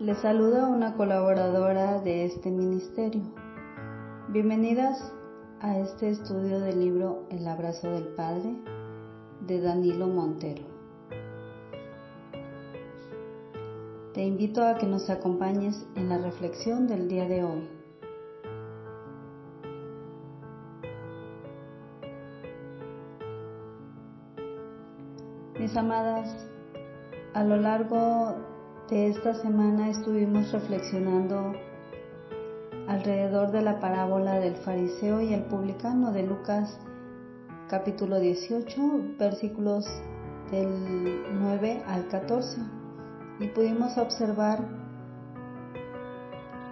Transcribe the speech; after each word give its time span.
Les 0.00 0.16
saluda 0.16 0.66
una 0.66 0.94
colaboradora 0.94 2.00
de 2.00 2.24
este 2.24 2.50
ministerio. 2.50 3.20
Bienvenidas 4.28 5.12
a 5.60 5.76
este 5.76 6.08
estudio 6.08 6.58
del 6.58 6.80
libro 6.80 7.26
El 7.28 7.46
abrazo 7.46 7.90
del 7.90 8.04
Padre 8.04 8.56
de 9.46 9.60
Danilo 9.60 10.06
Montero. 10.06 10.62
Te 14.14 14.24
invito 14.24 14.64
a 14.64 14.78
que 14.78 14.86
nos 14.86 15.10
acompañes 15.10 15.86
en 15.96 16.08
la 16.08 16.16
reflexión 16.16 16.86
del 16.86 17.06
día 17.06 17.28
de 17.28 17.44
hoy. 17.44 17.68
Mis 25.58 25.76
amadas, 25.76 26.48
a 27.34 27.44
lo 27.44 27.56
largo 27.58 28.49
de 28.90 29.06
esta 29.06 29.34
semana 29.34 29.88
estuvimos 29.88 30.50
reflexionando 30.50 31.54
alrededor 32.88 33.52
de 33.52 33.62
la 33.62 33.78
parábola 33.78 34.40
del 34.40 34.56
fariseo 34.56 35.20
y 35.20 35.32
el 35.32 35.44
publicano 35.44 36.12
de 36.12 36.24
Lucas 36.24 36.76
capítulo 37.68 38.18
18 38.18 39.16
versículos 39.16 39.86
del 40.50 40.68
9 41.38 41.84
al 41.86 42.08
14 42.08 42.62
y 43.38 43.46
pudimos 43.46 43.96
observar 43.96 44.58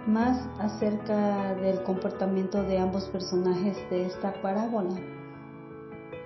más 0.05 0.45
acerca 0.59 1.55
del 1.55 1.81
comportamiento 1.83 2.63
de 2.63 2.79
ambos 2.79 3.05
personajes 3.05 3.77
de 3.89 4.07
esta 4.07 4.33
parábola 4.41 4.99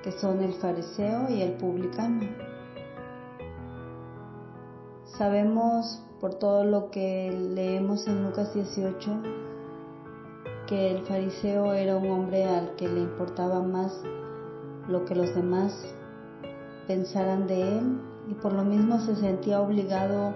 que 0.01 0.11
son 0.11 0.41
el 0.41 0.53
fariseo 0.53 1.29
y 1.29 1.43
el 1.43 1.51
publicano. 1.53 2.52
Sabemos 5.17 6.01
por 6.19 6.33
todo 6.33 6.63
lo 6.63 6.89
que 6.89 7.31
leemos 7.53 8.07
en 8.07 8.23
Lucas 8.23 8.51
18 8.55 9.11
que 10.65 10.89
el 10.89 11.05
fariseo 11.05 11.73
era 11.73 11.97
un 11.97 12.09
hombre 12.09 12.45
al 12.45 12.75
que 12.77 12.87
le 12.87 13.01
importaba 13.01 13.61
más 13.61 14.01
lo 14.87 15.05
que 15.05 15.13
los 15.13 15.35
demás 15.35 15.71
pensaran 16.87 17.45
de 17.45 17.61
él 17.61 18.01
y 18.27 18.33
por 18.33 18.53
lo 18.53 18.63
mismo 18.63 18.99
se 19.01 19.15
sentía 19.15 19.61
obligado 19.61 20.33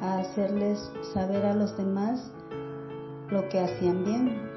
a 0.00 0.20
hacerles 0.20 0.90
saber 1.12 1.44
a 1.44 1.52
los 1.52 1.76
demás 1.76 2.32
lo 3.28 3.46
que 3.50 3.60
hacían 3.60 4.02
bien. 4.02 4.50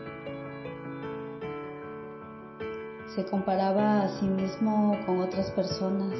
Se 3.13 3.25
comparaba 3.25 4.03
a 4.03 4.19
sí 4.19 4.25
mismo 4.25 4.97
con 5.05 5.19
otras 5.19 5.51
personas 5.51 6.13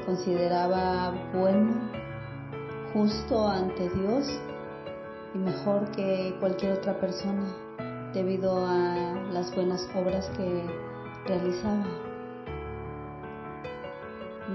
consideraba 0.00 1.12
bueno, 1.32 1.74
justo 2.92 3.46
ante 3.46 3.88
Dios 3.90 4.40
y 5.34 5.38
mejor 5.38 5.90
que 5.92 6.36
cualquier 6.40 6.72
otra 6.72 6.98
persona 6.98 7.44
debido 8.12 8.64
a 8.66 9.14
las 9.32 9.54
buenas 9.54 9.88
obras 9.94 10.28
que 10.36 10.64
realizaba. 11.26 11.84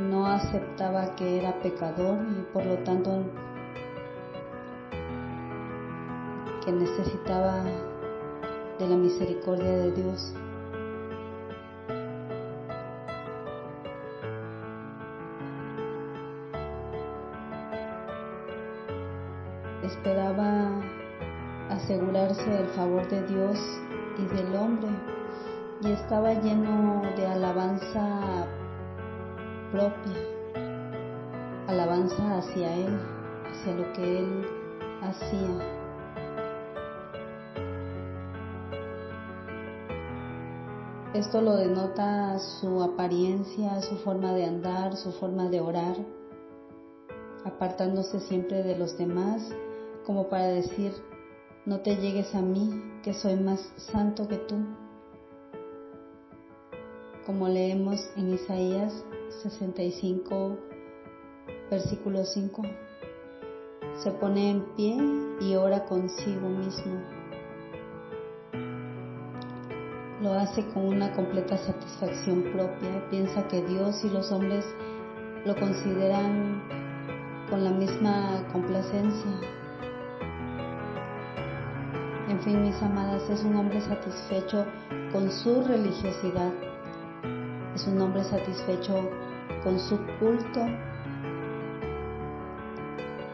No 0.09 0.25
aceptaba 0.25 1.16
que 1.16 1.39
era 1.39 1.59
pecador 1.61 2.17
y 2.39 2.42
por 2.53 2.66
lo 2.66 2.78
tanto 2.80 3.23
que 6.66 6.72
necesitaba 6.72 7.64
de 8.80 8.88
la 8.88 8.95
misericordia 8.95 9.72
de 9.72 9.92
Dios. 9.92 10.33
Estaba 26.11 26.33
lleno 26.33 27.02
de 27.16 27.26
alabanza 27.26 28.45
propia, 29.72 30.17
alabanza 31.67 32.38
hacia 32.38 32.76
Él, 32.76 32.99
hacia 33.49 33.76
lo 33.76 33.94
que 33.94 34.20
Él 34.20 34.45
hacía. 35.02 35.50
Esto 41.14 41.39
lo 41.39 41.55
denota 41.55 42.38
su 42.60 42.83
apariencia, 42.83 43.80
su 43.80 43.95
forma 44.00 44.33
de 44.33 44.44
andar, 44.44 44.98
su 44.98 45.14
forma 45.14 45.48
de 45.48 45.61
orar, 45.61 45.95
apartándose 47.45 48.20
siempre 48.20 48.64
de 48.64 48.77
los 48.77 48.98
demás 48.98 49.50
como 50.05 50.27
para 50.27 50.48
decir, 50.48 50.92
no 51.66 51.80
te 51.80 51.95
llegues 51.95 52.36
a 52.36 52.42
mí, 52.42 53.00
que 53.02 53.14
soy 53.14 53.38
más 53.38 53.61
santo 53.77 54.27
que 54.27 54.39
tú. 54.39 54.58
Como 57.31 57.47
leemos 57.47 58.09
en 58.17 58.33
Isaías 58.33 58.92
65, 59.42 60.58
versículo 61.69 62.25
5, 62.25 62.61
se 64.03 64.11
pone 64.11 64.52
en 64.52 64.61
pie 64.75 64.97
y 65.39 65.55
ora 65.55 65.86
consigo 65.86 66.49
mismo. 66.49 66.99
Lo 70.21 70.33
hace 70.33 70.65
con 70.73 70.87
una 70.87 71.14
completa 71.14 71.58
satisfacción 71.58 72.52
propia, 72.52 73.09
piensa 73.09 73.47
que 73.47 73.64
Dios 73.64 74.03
y 74.03 74.09
los 74.09 74.30
hombres 74.33 74.65
lo 75.45 75.55
consideran 75.55 76.61
con 77.49 77.64
la 77.64 77.71
misma 77.71 78.45
complacencia 78.52 79.39
en 82.31 82.39
fin, 82.39 82.64
mis 82.64 82.81
amadas, 82.81 83.21
es 83.30 83.43
un 83.43 83.55
hombre 83.55 83.80
satisfecho 83.81 84.65
con 85.11 85.30
su 85.31 85.64
religiosidad. 85.64 86.70
Es 87.81 87.87
un 87.87 87.99
hombre 87.99 88.23
satisfecho 88.23 89.09
con 89.64 89.80
su 89.80 89.97
culto 90.19 90.67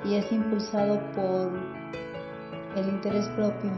y 0.06 0.16
es 0.16 0.32
impulsado 0.32 1.02
por 1.12 1.52
el 2.78 2.88
interés 2.88 3.28
propio. 3.36 3.72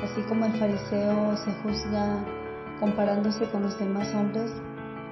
Así 0.00 0.22
como 0.28 0.44
el 0.44 0.52
fariseo 0.52 1.36
se 1.38 1.52
juzga 1.54 2.24
comparándose 2.78 3.50
con 3.50 3.64
los 3.64 3.76
demás 3.80 4.14
hombres, 4.14 4.52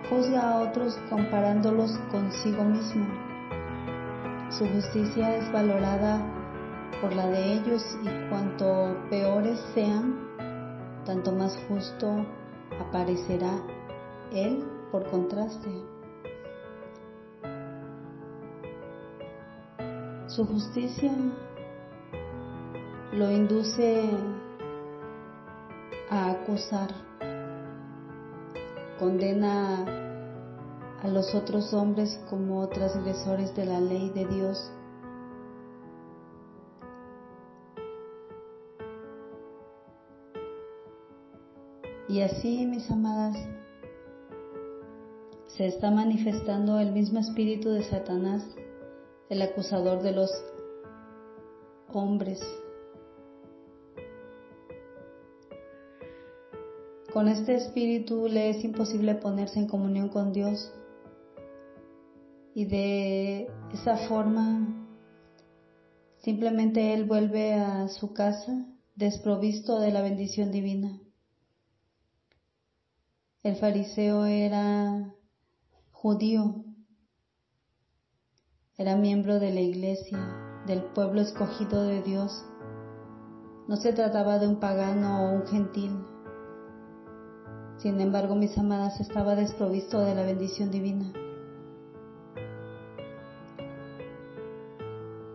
juzga 0.08 0.50
a 0.50 0.60
otros 0.60 0.96
comparándolos 1.10 1.98
consigo 2.12 2.62
mismo. 2.62 3.04
Su 4.50 4.64
justicia 4.68 5.38
es 5.38 5.50
valorada 5.50 6.20
por 7.00 7.12
la 7.12 7.26
de 7.26 7.54
ellos 7.54 7.98
y 8.04 8.28
cuanto 8.28 8.96
peores 9.10 9.58
sean, 9.74 10.20
tanto 11.04 11.32
más 11.32 11.58
justo 11.66 12.24
aparecerá 12.80 13.60
Él 14.32 14.64
por 14.90 15.08
contraste. 15.10 15.70
Su 20.26 20.44
justicia 20.46 21.12
lo 23.12 23.30
induce 23.30 24.10
a 26.10 26.30
acusar, 26.30 26.90
condena 28.98 29.84
a 31.02 31.08
los 31.08 31.34
otros 31.34 31.72
hombres 31.74 32.18
como 32.28 32.66
transgresores 32.68 33.54
de 33.54 33.66
la 33.66 33.80
ley 33.80 34.10
de 34.10 34.26
Dios 34.26 34.72
Y 42.14 42.20
así, 42.20 42.64
mis 42.64 42.88
amadas, 42.92 43.36
se 45.48 45.66
está 45.66 45.90
manifestando 45.90 46.78
el 46.78 46.92
mismo 46.92 47.18
espíritu 47.18 47.70
de 47.70 47.82
Satanás, 47.82 48.44
el 49.30 49.42
acusador 49.42 50.00
de 50.00 50.12
los 50.12 50.30
hombres. 51.92 52.40
Con 57.12 57.26
este 57.26 57.56
espíritu 57.56 58.28
le 58.28 58.50
es 58.50 58.62
imposible 58.62 59.16
ponerse 59.16 59.58
en 59.58 59.66
comunión 59.66 60.08
con 60.08 60.32
Dios 60.32 60.72
y 62.54 62.64
de 62.66 63.48
esa 63.72 63.96
forma 64.06 64.86
simplemente 66.18 66.94
él 66.94 67.06
vuelve 67.06 67.54
a 67.54 67.88
su 67.88 68.12
casa 68.12 68.68
desprovisto 68.94 69.80
de 69.80 69.90
la 69.90 70.00
bendición 70.00 70.52
divina. 70.52 71.03
El 73.44 73.56
fariseo 73.56 74.24
era 74.24 75.14
judío, 75.92 76.64
era 78.76 78.96
miembro 78.96 79.38
de 79.38 79.52
la 79.52 79.60
iglesia, 79.60 80.18
del 80.66 80.82
pueblo 80.82 81.20
escogido 81.20 81.84
de 81.84 82.02
Dios. 82.02 82.44
No 83.68 83.76
se 83.76 83.92
trataba 83.92 84.40
de 84.40 84.48
un 84.48 84.58
pagano 84.58 85.22
o 85.22 85.34
un 85.34 85.46
gentil. 85.46 85.92
Sin 87.76 88.00
embargo, 88.00 88.34
mis 88.34 88.58
amadas, 88.58 88.98
estaba 88.98 89.36
desprovisto 89.36 90.00
de 90.00 90.14
la 90.16 90.22
bendición 90.24 90.72
divina. 90.72 91.12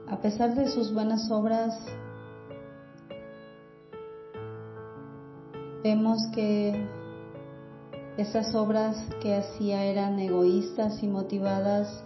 a 0.07 0.21
pesar 0.21 0.53
de 0.53 0.67
sus 0.67 0.94
buenas 0.94 1.31
obras, 1.31 1.79
vemos 5.81 6.17
que 6.33 6.99
esas 8.19 8.54
obras 8.54 8.98
que 9.21 9.33
hacía 9.33 9.86
eran 9.86 10.19
egoístas 10.19 11.01
y 11.01 11.07
motivadas 11.07 12.04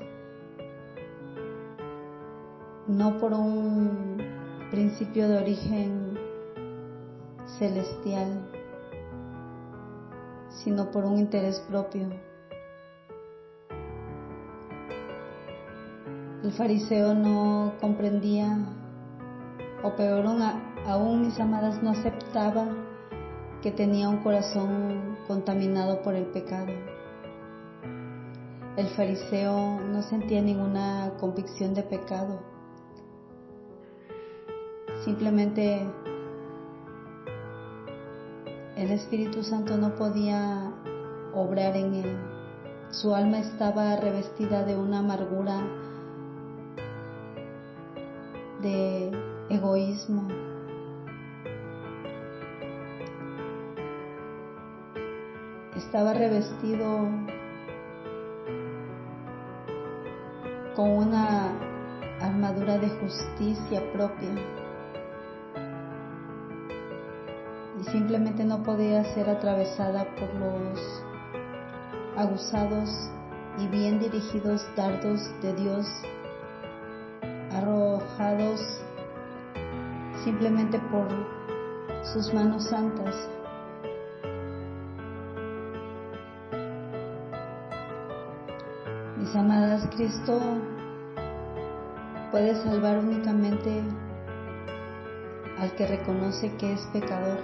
no 2.88 3.18
por 3.18 3.34
un 3.34 4.18
principio 4.70 5.28
de 5.28 5.38
origen 5.38 6.20
celestial, 7.58 8.48
sino 10.50 10.92
por 10.92 11.04
un 11.06 11.18
interés 11.18 11.60
propio. 11.62 12.08
El 16.44 16.52
fariseo 16.52 17.16
no 17.16 17.74
comprendía, 17.82 18.60
o 19.82 19.96
peor 19.96 20.26
aún 20.86 21.22
mis 21.22 21.40
amadas, 21.40 21.82
no 21.82 21.90
aceptaba 21.90 22.68
que 23.64 23.72
tenía 23.72 24.10
un 24.10 24.18
corazón 24.18 25.16
contaminado 25.26 26.02
por 26.02 26.16
el 26.16 26.26
pecado. 26.26 26.74
El 28.76 28.88
fariseo 28.90 29.80
no 29.80 30.02
sentía 30.04 30.42
ninguna 30.42 31.14
convicción 31.18 31.74
de 31.74 31.84
pecado. 31.84 32.42
Simplemente 35.06 35.88
el 38.76 38.92
Espíritu 38.92 39.44
Santo 39.44 39.78
no 39.78 39.96
podía 39.96 40.74
obrar 41.34 41.78
en 41.78 41.94
él. 41.94 42.18
Su 42.90 43.16
alma 43.16 43.40
estaba 43.40 43.96
revestida 43.96 44.66
de 44.66 44.76
una 44.76 45.00
amargura, 45.00 45.62
de 48.62 49.10
egoísmo, 49.50 50.43
estaba 55.86 56.14
revestido 56.14 57.08
con 60.76 60.90
una 60.90 61.52
armadura 62.22 62.78
de 62.78 62.90
justicia 62.90 63.82
propia 63.92 64.30
y 67.80 67.84
simplemente 67.92 68.44
no 68.44 68.64
podía 68.64 69.04
ser 69.14 69.30
atravesada 69.30 70.06
por 70.16 70.34
los 70.36 71.04
aguzados 72.18 72.90
y 73.60 73.68
bien 73.68 74.00
dirigidos 74.00 74.66
dardos 74.76 75.20
de 75.42 75.54
Dios 75.54 75.86
arrojados 77.52 78.62
simplemente 80.24 80.80
por 80.92 81.08
sus 82.14 82.34
manos 82.34 82.64
santas. 82.66 83.16
Amadas, 89.36 89.88
Cristo 89.96 90.40
puede 92.30 92.54
salvar 92.62 93.00
únicamente 93.00 93.82
al 95.58 95.74
que 95.76 95.88
reconoce 95.88 96.56
que 96.58 96.74
es 96.74 96.82
pecador. 96.94 97.40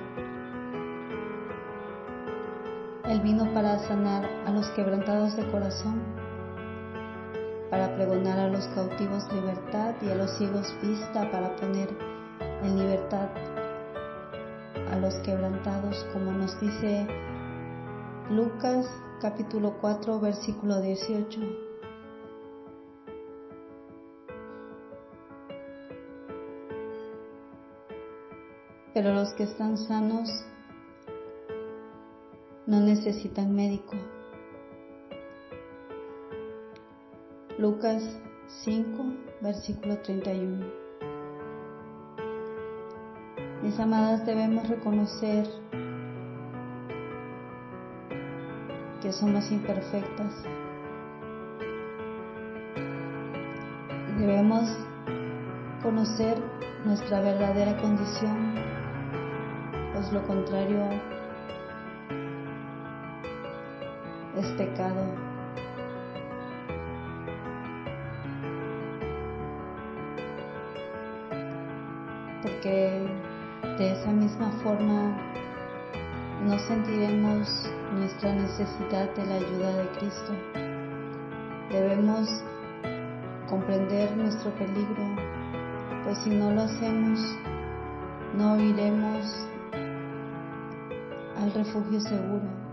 Él 3.06 3.22
vino 3.22 3.52
para 3.56 3.80
sanar 3.80 4.24
a 4.46 4.52
los 4.52 4.68
quebrantados 4.72 5.36
de 5.36 5.50
corazón, 5.50 6.00
para 7.72 7.96
pregonar 7.96 8.38
a 8.38 8.50
los 8.50 8.68
cautivos 8.68 9.28
libertad 9.34 9.96
y 10.04 10.12
a 10.12 10.16
los 10.16 10.38
ciegos 10.38 10.72
vista, 10.84 11.32
para 11.32 11.56
poner 11.56 11.90
en 12.62 12.78
libertad 12.78 13.30
a 14.92 14.96
los 14.98 15.16
quebrantados, 15.22 16.06
como 16.14 16.34
nos 16.34 16.60
dice 16.60 17.08
Lucas 18.30 18.88
capítulo 19.22 19.74
4 19.82 20.20
versículo 20.20 20.82
18. 20.82 21.69
Pero 28.94 29.14
los 29.14 29.34
que 29.34 29.44
están 29.44 29.78
sanos 29.78 30.30
no 32.66 32.80
necesitan 32.80 33.56
médico. 33.56 33.96
Lucas 37.58 38.04
5, 38.64 39.04
versículo 39.42 39.98
31. 40.00 40.66
Mis 43.62 43.78
amadas, 43.80 44.26
debemos 44.26 44.68
reconocer 44.68 45.46
que 49.02 49.12
somos 49.12 49.52
imperfectas. 49.52 50.34
Debemos 54.18 54.70
conocer 55.84 56.38
nuestra 56.86 57.22
verdadera 57.22 57.78
condición, 57.82 58.69
pues 60.00 60.14
lo 60.14 60.24
contrario 60.26 60.80
es 64.38 64.46
pecado. 64.54 65.04
Porque 72.42 73.10
de 73.78 73.92
esa 73.92 74.12
misma 74.12 74.50
forma 74.64 75.18
no 76.46 76.58
sentiremos 76.60 77.70
nuestra 77.94 78.34
necesidad 78.36 79.14
de 79.16 79.26
la 79.26 79.36
ayuda 79.36 79.78
de 79.80 79.88
Cristo. 79.98 80.34
Debemos 81.72 82.30
comprender 83.50 84.16
nuestro 84.16 84.52
peligro, 84.52 85.04
pues 86.06 86.18
si 86.20 86.30
no 86.30 86.52
lo 86.52 86.62
hacemos, 86.62 87.20
no 88.38 88.58
iremos 88.62 89.49
refugio 91.54 92.00
seguro. 92.02 92.70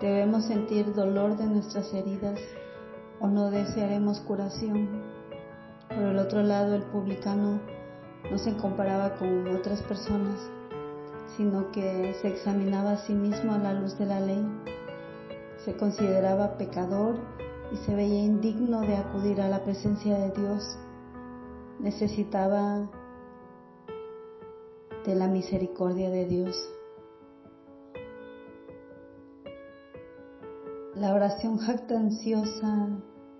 Debemos 0.00 0.44
sentir 0.44 0.92
dolor 0.94 1.36
de 1.36 1.46
nuestras 1.46 1.92
heridas 1.94 2.38
o 3.20 3.28
no 3.28 3.50
desearemos 3.50 4.20
curación. 4.20 4.88
Por 5.88 5.98
el 5.98 6.18
otro 6.18 6.42
lado, 6.42 6.74
el 6.74 6.82
publicano 6.82 7.60
no 8.30 8.38
se 8.38 8.54
comparaba 8.56 9.14
con 9.16 9.48
otras 9.54 9.82
personas, 9.82 10.38
sino 11.36 11.70
que 11.72 12.14
se 12.20 12.28
examinaba 12.28 12.92
a 12.92 12.96
sí 12.98 13.14
mismo 13.14 13.52
a 13.52 13.58
la 13.58 13.74
luz 13.74 13.98
de 13.98 14.06
la 14.06 14.20
ley. 14.20 14.46
Se 15.64 15.76
consideraba 15.76 16.58
pecador 16.58 17.16
y 17.72 17.76
se 17.76 17.94
veía 17.94 18.24
indigno 18.24 18.80
de 18.80 18.96
acudir 18.96 19.40
a 19.40 19.48
la 19.48 19.62
presencia 19.64 20.18
de 20.18 20.30
Dios. 20.32 20.78
Necesitaba 21.78 22.88
de 25.04 25.14
la 25.14 25.28
misericordia 25.28 26.10
de 26.10 26.24
Dios. 26.26 26.56
La 30.94 31.12
oración 31.12 31.58
jactanciosa 31.58 32.88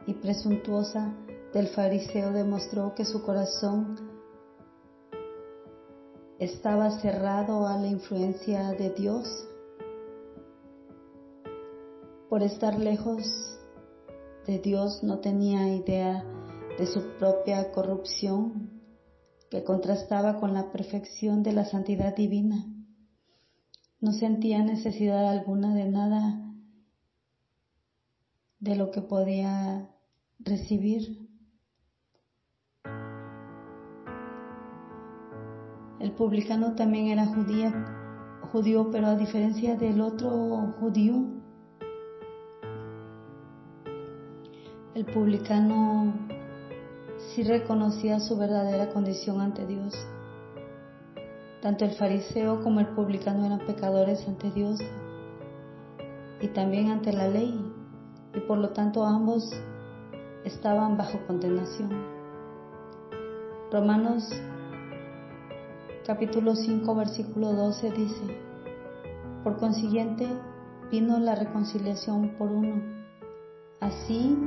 y 0.06 0.14
presuntuosa 0.14 1.14
del 1.52 1.68
fariseo 1.68 2.32
demostró 2.32 2.94
que 2.94 3.04
su 3.04 3.22
corazón 3.22 3.96
estaba 6.38 6.90
cerrado 7.00 7.66
a 7.66 7.78
la 7.78 7.86
influencia 7.86 8.72
de 8.72 8.90
Dios. 8.90 9.48
Por 12.28 12.42
estar 12.42 12.78
lejos 12.78 13.22
de 14.46 14.58
Dios 14.58 15.02
no 15.02 15.20
tenía 15.20 15.68
idea 15.74 16.24
de 16.76 16.86
su 16.86 17.00
propia 17.18 17.70
corrupción 17.70 18.73
que 19.54 19.62
contrastaba 19.62 20.40
con 20.40 20.52
la 20.52 20.72
perfección 20.72 21.44
de 21.44 21.52
la 21.52 21.64
santidad 21.64 22.16
divina. 22.16 22.66
No 24.00 24.10
sentía 24.10 24.64
necesidad 24.64 25.28
alguna 25.28 25.76
de 25.76 25.88
nada 25.88 26.52
de 28.58 28.74
lo 28.74 28.90
que 28.90 29.00
podía 29.00 29.94
recibir. 30.40 31.30
El 36.00 36.10
publicano 36.16 36.74
también 36.74 37.06
era 37.06 37.26
judío, 37.26 38.90
pero 38.90 39.06
a 39.06 39.14
diferencia 39.14 39.76
del 39.76 40.00
otro 40.00 40.74
judío, 40.80 41.28
el 44.96 45.04
publicano 45.04 46.33
sí 47.34 47.42
reconocía 47.42 48.20
su 48.20 48.36
verdadera 48.36 48.90
condición 48.90 49.40
ante 49.40 49.66
Dios. 49.66 49.92
Tanto 51.62 51.84
el 51.84 51.92
fariseo 51.92 52.62
como 52.62 52.78
el 52.78 52.86
publicano 52.88 53.44
eran 53.44 53.66
pecadores 53.66 54.26
ante 54.28 54.52
Dios 54.52 54.78
y 56.40 56.48
también 56.48 56.90
ante 56.90 57.12
la 57.12 57.26
ley 57.26 57.60
y 58.34 58.40
por 58.40 58.58
lo 58.58 58.70
tanto 58.70 59.04
ambos 59.04 59.50
estaban 60.44 60.96
bajo 60.96 61.18
condenación. 61.26 61.90
Romanos 63.72 64.30
capítulo 66.06 66.54
5 66.54 66.94
versículo 66.94 67.52
12 67.52 67.90
dice, 67.90 68.38
por 69.42 69.56
consiguiente 69.56 70.28
vino 70.90 71.18
la 71.18 71.34
reconciliación 71.34 72.36
por 72.38 72.52
uno, 72.52 72.80
así 73.80 74.38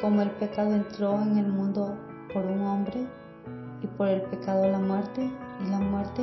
como 0.00 0.22
el 0.22 0.30
pecado 0.32 0.74
entró 0.74 1.20
en 1.20 1.38
el 1.38 1.48
mundo 1.48 1.96
por 2.36 2.44
un 2.44 2.60
hombre 2.66 3.06
y 3.80 3.86
por 3.86 4.08
el 4.08 4.20
pecado 4.24 4.68
la 4.68 4.78
muerte 4.78 5.22
y 5.22 5.70
la 5.70 5.78
muerte 5.78 6.22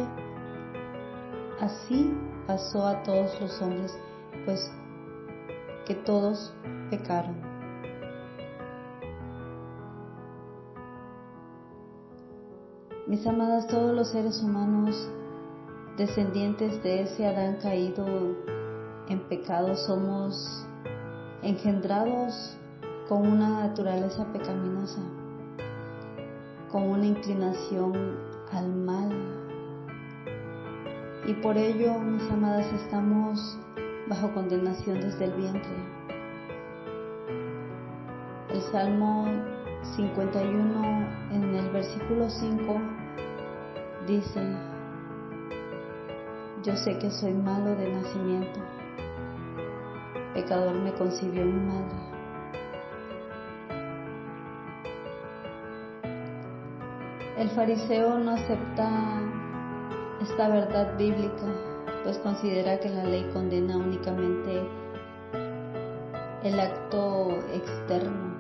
así 1.60 2.15
pasó 2.46 2.86
a 2.86 3.01
todos 3.01 3.41
los 3.41 3.60
hombres, 3.63 3.98
pues 4.46 4.72
que 5.88 5.96
todos 5.96 6.53
pecaron. 6.91 7.36
Mis 13.08 13.25
amadas, 13.25 13.65
todos 13.65 13.96
los 13.96 14.10
seres 14.10 14.39
humanos 14.43 15.10
descendientes 15.98 16.84
de 16.84 17.01
ese 17.01 17.25
Adán 17.25 17.58
caído 17.60 18.05
en 19.10 19.20
pecado 19.29 19.75
somos 19.75 20.63
engendrados 21.41 22.55
con 23.10 23.25
una 23.25 23.67
naturaleza 23.67 24.32
pecaminosa, 24.32 25.01
con 26.74 26.89
una 26.89 27.06
inclinación 27.06 27.94
al 28.51 28.68
mal. 28.74 29.12
Y 31.27 31.34
por 31.34 31.56
ello, 31.56 32.00
mis 32.00 32.24
amadas, 32.32 32.65
estamos 32.74 33.60
bajo 34.08 34.34
condenación 34.34 35.00
desde 35.00 35.25
el 35.25 35.34
vientre. 35.34 35.72
El 38.50 38.62
Salmo 38.72 39.27
51 39.96 41.08
en 41.32 41.56
el 41.56 41.70
versículo 41.70 42.27
5 42.27 42.82
dice, 44.08 44.42
yo 46.63 46.75
sé 46.75 46.98
que 46.98 47.12
soy 47.12 47.34
malo 47.34 47.75
de 47.75 47.94
nacimiento, 47.94 48.60
pecador 50.34 50.74
me 50.74 50.92
concibió 50.94 51.46
mi 51.46 51.68
madre. 51.68 52.12
El 57.38 57.50
fariseo 57.50 58.20
no 58.20 58.32
acepta 58.32 59.20
esta 60.22 60.50
verdad 60.50 60.96
bíblica 60.98 61.48
pues 62.04 62.18
considera 62.20 62.80
que 62.80 62.90
la 62.90 63.04
ley 63.06 63.28
condena 63.34 63.78
únicamente 63.78 64.62
el 66.44 66.60
acto 66.60 67.30
externo. 67.54 68.34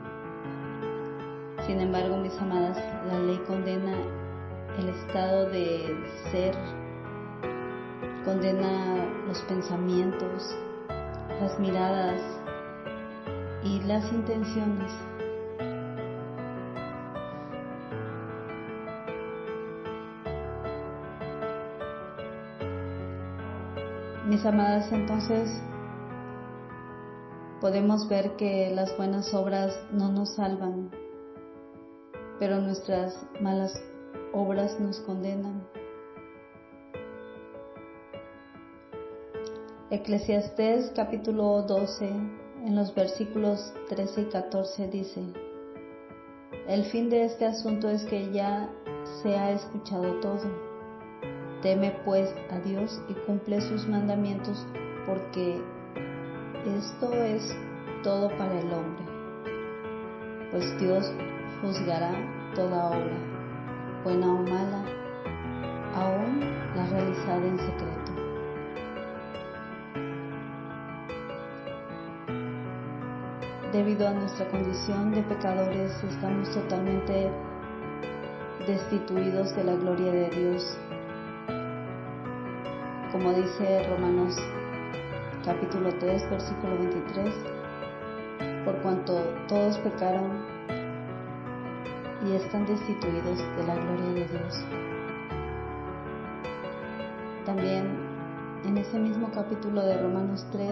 Sin 1.65 1.79
embargo, 1.79 2.17
mis 2.17 2.37
amadas, 2.39 2.77
la 3.07 3.19
ley 3.19 3.41
condena 3.47 3.95
el 4.77 4.89
estado 4.89 5.49
de 5.49 5.95
ser, 6.31 6.53
condena 8.25 8.95
los 9.27 9.41
pensamientos, 9.43 10.55
las 11.41 11.57
miradas 11.59 12.21
y 13.63 13.79
las 13.81 14.03
intenciones. 14.11 14.91
Mis 24.25 24.45
amadas, 24.45 24.89
entonces 24.93 25.49
podemos 27.59 28.07
ver 28.07 28.37
que 28.37 28.71
las 28.73 28.95
buenas 28.95 29.33
obras 29.33 29.77
no 29.91 30.13
nos 30.13 30.35
salvan, 30.35 30.89
pero 32.39 32.61
nuestras 32.61 33.19
malas 33.41 33.73
obras 34.31 34.79
nos 34.79 35.01
condenan. 35.01 35.67
Eclesiastés 39.89 40.93
capítulo 40.95 41.63
12 41.63 42.07
en 42.07 42.75
los 42.77 42.95
versículos 42.95 43.73
13 43.89 44.21
y 44.21 44.25
14 44.25 44.87
dice, 44.87 45.21
el 46.69 46.85
fin 46.85 47.09
de 47.09 47.25
este 47.25 47.45
asunto 47.45 47.89
es 47.89 48.05
que 48.05 48.31
ya 48.31 48.69
se 49.21 49.35
ha 49.35 49.51
escuchado 49.51 50.21
todo 50.21 50.72
Teme 51.63 51.95
pues 52.03 52.29
a 52.51 52.59
Dios 52.59 53.01
y 53.07 53.13
cumple 53.25 53.61
sus 53.61 53.87
mandamientos, 53.87 54.67
porque 55.07 55.61
esto 56.77 57.13
es 57.13 57.55
todo 58.03 58.27
para 58.37 58.59
el 58.59 58.65
hombre. 58.65 59.05
Pues 60.51 60.77
Dios 60.77 61.09
juzgará 61.61 62.11
toda 62.53 62.89
obra, 62.89 63.17
buena 64.03 64.33
o 64.33 64.43
mala, 64.43 64.83
aún 65.95 66.41
la 66.75 66.85
realizada 66.85 67.47
en 67.47 67.57
secreto. 67.57 68.11
Debido 73.71 74.09
a 74.09 74.11
nuestra 74.11 74.49
condición 74.49 75.11
de 75.13 75.23
pecadores, 75.23 76.03
estamos 76.03 76.51
totalmente 76.53 77.31
destituidos 78.67 79.55
de 79.55 79.63
la 79.63 79.75
gloria 79.75 80.11
de 80.11 80.29
Dios 80.29 80.77
como 83.13 83.31
dice 83.31 83.87
Romanos 83.89 84.35
capítulo 85.45 85.93
3, 85.99 86.31
versículo 86.31 86.79
23, 86.79 87.31
por 88.65 88.75
cuanto 88.81 89.13
todos 89.47 89.77
pecaron 89.77 90.31
y 92.25 92.33
están 92.33 92.65
destituidos 92.65 93.37
de 93.37 93.67
la 93.67 93.75
gloria 93.75 94.13
de 94.13 94.27
Dios. 94.29 94.65
También 97.45 97.85
en 98.65 98.79
ese 98.79 98.97
mismo 98.97 99.29
capítulo 99.31 99.83
de 99.83 100.01
Romanos 100.01 100.43
3, 100.51 100.71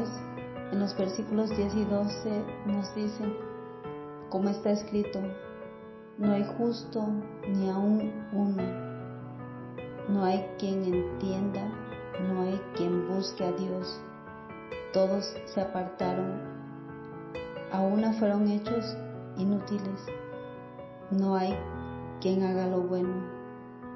en 0.72 0.80
los 0.80 0.98
versículos 0.98 1.56
10 1.56 1.76
y 1.76 1.86
12, 1.86 2.44
nos 2.66 2.96
dice, 2.96 3.24
como 4.30 4.50
está 4.50 4.72
escrito, 4.72 5.20
no 6.18 6.34
hay 6.34 6.46
justo 6.58 7.08
ni 7.48 7.70
aún 7.70 8.12
uno, 8.34 8.64
no 10.10 10.24
hay 10.24 10.44
quien 10.58 10.84
entienda 10.86 11.81
no 12.20 12.42
hay 12.42 12.62
quien 12.76 13.08
busque 13.08 13.44
a 13.44 13.52
Dios. 13.54 14.02
Todos 14.94 15.36
se 15.46 15.62
apartaron, 15.62 16.40
a 17.72 17.82
una 17.82 18.14
fueron 18.14 18.48
hechos 18.48 18.98
inútiles. 19.38 20.06
No 21.12 21.36
hay 21.36 21.56
quien 22.20 22.44
haga 22.44 22.68
lo 22.68 22.82
bueno, 22.82 23.14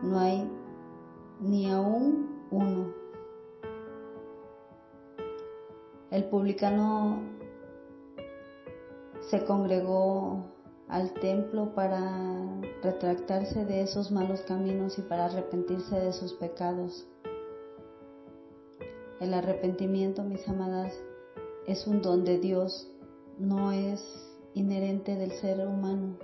no 0.04 0.20
hay 0.20 0.50
ni 1.40 1.70
aún 1.70 2.46
uno. 2.52 2.94
El 6.12 6.24
publicano 6.26 7.20
se 9.30 9.44
congregó 9.44 10.46
al 10.88 11.14
templo 11.14 11.74
para 11.74 12.62
retractarse 12.84 13.66
de 13.66 13.82
esos 13.82 14.12
malos 14.12 14.42
caminos 14.42 14.98
y 15.00 15.02
para 15.02 15.26
arrepentirse 15.26 16.00
de 16.00 16.14
sus 16.14 16.34
pecados. 16.34 17.08
El 19.20 19.34
arrepentimiento, 19.34 20.24
mis 20.24 20.46
amadas, 20.48 20.94
es 21.68 21.88
un 21.88 22.02
don 22.02 22.26
de 22.26 22.38
Dios, 22.38 22.92
no 23.40 23.72
es 23.72 24.04
inherente 24.54 25.16
del 25.16 25.32
ser 25.32 25.66
humano. 25.66 26.18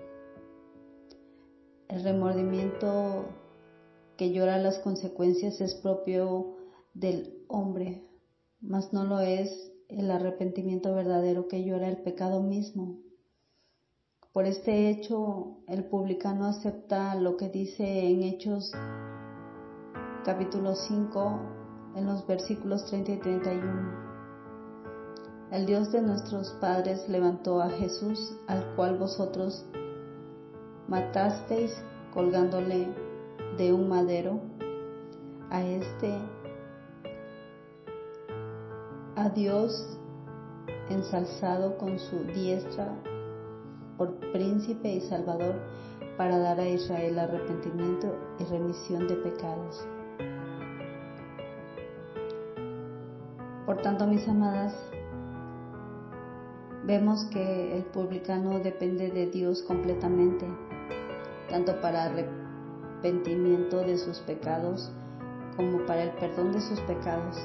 El 1.88 2.04
remordimiento 2.04 3.26
que 4.18 4.32
llora 4.32 4.58
las 4.58 4.80
consecuencias 4.80 5.62
es 5.62 5.74
propio 5.76 6.58
del 6.94 7.44
hombre, 7.48 8.08
mas 8.60 8.92
no 8.92 9.06
lo 9.06 9.20
es 9.20 9.72
el 9.88 10.12
arrepentimiento 10.12 10.94
verdadero 10.94 11.48
que 11.48 11.64
llora 11.64 11.88
el 11.88 11.98
pecado 11.98 12.42
mismo. 12.42 13.00
Por 14.34 14.46
este 14.46 14.90
hecho, 14.90 15.58
el 15.68 15.86
publicano 15.86 16.46
acepta 16.46 17.16
lo 17.16 17.38
que 17.38 17.50
dice 17.50 18.10
en 18.10 18.24
Hechos 18.24 18.72
capítulo 20.24 20.76
5, 20.76 21.61
en 21.96 22.06
los 22.06 22.26
versículos 22.28 22.86
30 22.86 23.12
y 23.12 23.18
31. 23.18 24.12
El 25.52 25.66
Dios 25.66 25.92
de 25.92 26.02
nuestros 26.02 26.52
padres 26.62 27.08
levantó 27.10 27.62
a 27.62 27.70
Jesús, 27.70 28.38
al 28.48 28.64
cual 28.76 28.98
vosotros 28.98 29.66
matasteis 30.88 31.76
colgándole 32.14 32.88
de 33.58 33.74
un 33.74 33.90
madero, 33.90 34.40
a 35.50 35.62
este, 35.64 36.18
a 39.18 39.30
Dios 39.30 39.98
ensalzado 40.90 41.78
con 41.78 42.00
su 42.00 42.18
diestra 42.34 42.96
por 43.98 44.16
príncipe 44.32 44.90
y 44.94 45.02
salvador 45.02 45.56
para 46.18 46.38
dar 46.38 46.60
a 46.60 46.68
Israel 46.68 47.20
arrepentimiento 47.20 48.16
y 48.40 48.46
remisión 48.46 49.08
de 49.08 49.16
pecados. 49.16 49.86
Por 53.72 53.82
tanto, 53.82 54.06
mis 54.06 54.28
amadas, 54.28 54.76
vemos 56.84 57.24
que 57.32 57.78
el 57.78 57.86
publicano 57.86 58.60
depende 58.60 59.10
de 59.12 59.28
Dios 59.28 59.64
completamente, 59.64 60.46
tanto 61.50 61.80
para 61.80 62.04
arrepentimiento 62.04 63.78
de 63.78 63.98
sus 63.98 64.20
pecados 64.20 64.92
como 65.56 65.86
para 65.86 66.04
el 66.04 66.10
perdón 66.16 66.52
de 66.52 66.60
sus 66.60 66.82
pecados. 66.82 67.38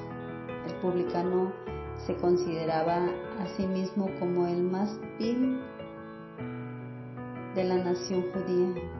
El 0.67 0.75
publicano 0.81 1.53
se 2.09 2.17
consideraba 2.17 3.05
a 3.39 3.47
sí 3.57 3.65
mismo 3.65 4.11
como 4.19 4.49
el 4.49 4.65
más 4.65 4.99
vil 5.21 5.61
de 7.55 7.63
la 7.63 7.85
nación 7.85 8.25
judía. 8.33 8.96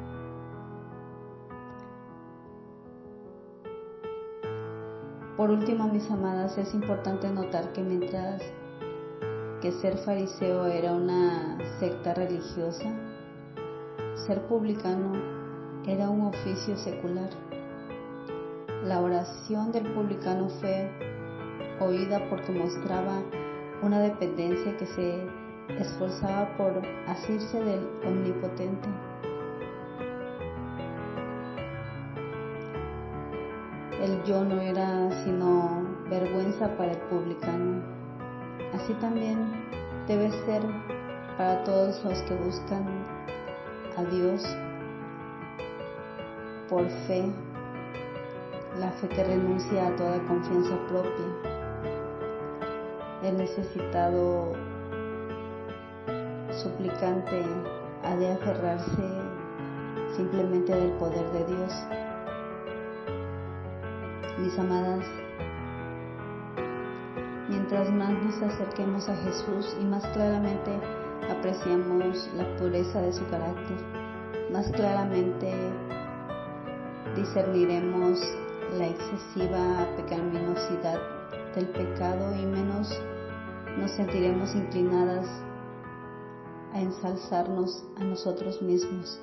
Por 5.37 5.51
último, 5.51 5.87
mis 5.89 6.11
amadas, 6.11 6.57
es 6.57 6.73
importante 6.73 7.29
notar 7.29 7.71
que 7.75 7.83
mientras 7.83 8.41
que 9.61 9.71
ser 9.71 9.99
fariseo 9.99 10.65
era 10.65 10.93
una 10.93 11.59
secta 11.79 12.15
religiosa, 12.15 12.91
ser 14.15 14.41
publicano 14.47 15.13
era 15.87 16.09
un 16.09 16.23
oficio 16.23 16.75
secular. 16.79 17.29
La 18.85 19.01
oración 19.01 19.73
del 19.73 19.93
publicano 19.93 20.49
fue 20.49 20.91
oída 21.81 22.19
porque 22.31 22.53
mostraba 22.53 23.23
una 23.83 24.01
dependencia 24.01 24.75
que 24.79 24.87
se 24.87 25.21
esforzaba 25.79 26.57
por 26.57 26.83
asirse 27.09 27.63
del 27.63 27.87
omnipotente. 28.07 28.89
El 34.03 34.23
yo 34.25 34.45
no 34.45 34.61
era 34.61 35.11
sino 35.25 35.83
vergüenza 36.11 36.69
para 36.77 36.93
el 36.93 36.99
publicano. 37.09 37.83
Así 38.75 38.93
también 38.95 39.39
debe 40.07 40.31
ser 40.45 40.63
para 41.39 41.65
todos 41.65 42.05
los 42.05 42.21
que 42.23 42.35
buscan 42.35 42.85
a 43.97 44.05
Dios 44.05 44.45
por 46.69 46.87
fe, 47.07 47.25
la 48.79 48.91
fe 48.93 49.09
que 49.09 49.25
renuncia 49.25 49.87
a 49.87 49.97
toda 49.97 50.19
confianza 50.25 50.77
propia. 50.89 51.27
El 53.23 53.39
necesitado 53.39 54.53
suplicante 56.51 57.43
ha 58.05 58.15
de 58.15 58.33
aferrarse 58.33 59.03
simplemente 60.17 60.75
del 60.75 60.91
poder 60.93 61.31
de 61.33 61.45
Dios 61.47 61.73
mis 64.39 64.59
amadas, 64.59 65.05
mientras 67.49 67.91
más 67.91 68.13
nos 68.13 68.43
acerquemos 68.43 69.09
a 69.09 69.17
Jesús 69.17 69.77
y 69.81 69.85
más 69.85 70.07
claramente 70.09 70.71
apreciamos 71.31 72.31
la 72.37 72.57
pureza 72.57 73.01
de 73.01 73.13
su 73.13 73.27
carácter, 73.29 73.77
más 74.53 74.71
claramente 74.73 75.53
discerniremos 77.17 78.21
la 78.79 78.89
excesiva 78.89 79.87
pecaminosidad 79.97 81.01
del 81.55 81.69
pecado 81.69 82.35
y 82.35 82.45
menos 82.45 83.01
nos 83.79 83.91
sentiremos 83.93 84.55
inclinadas 84.55 85.27
a 86.73 86.81
ensalzarnos 86.81 87.85
a 87.97 88.05
nosotros 88.05 88.61
mismos. 88.61 89.21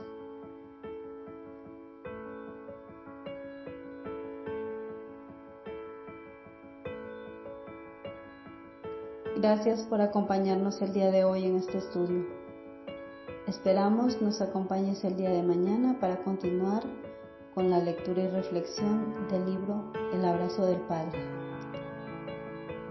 Gracias 9.43 9.81
por 9.81 9.99
acompañarnos 9.99 10.81
el 10.81 10.93
día 10.93 11.11
de 11.11 11.25
hoy 11.25 11.43
en 11.43 11.57
este 11.57 11.77
estudio. 11.79 12.25
Esperamos 13.45 14.21
nos 14.21 14.39
acompañes 14.39 15.03
el 15.03 15.17
día 15.17 15.31
de 15.31 15.43
mañana 15.43 15.99
para 15.99 16.15
continuar 16.23 16.81
con 17.53 17.69
la 17.69 17.79
lectura 17.79 18.23
y 18.23 18.29
reflexión 18.29 19.27
del 19.29 19.45
libro 19.45 19.91
El 20.13 20.23
abrazo 20.23 20.65
del 20.65 20.79
Padre. 20.83 21.42